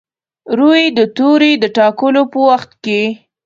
[0.59, 3.01] روي د توري د ټاکلو په وخت کې.